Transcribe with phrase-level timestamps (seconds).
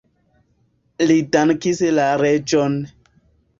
[1.11, 2.83] Li dankis la reĝon.